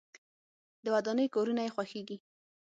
د 0.83 0.85
ودانۍ 0.95 1.27
کارونه 1.35 1.61
یې 1.65 1.73
خوښیږي. 1.75 2.17